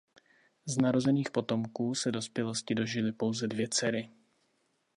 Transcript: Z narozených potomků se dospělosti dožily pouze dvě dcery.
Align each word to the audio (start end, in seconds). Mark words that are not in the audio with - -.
Z 0.65 0.77
narozených 0.77 1.31
potomků 1.31 1.95
se 1.95 2.11
dospělosti 2.11 2.75
dožily 2.75 3.11
pouze 3.11 3.47
dvě 3.47 3.67
dcery. 3.69 4.09